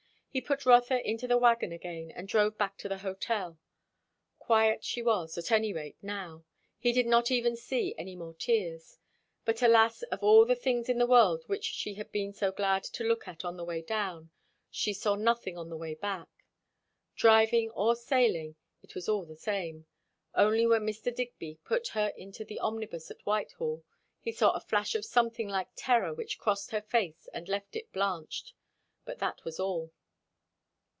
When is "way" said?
13.65-13.81, 15.75-15.95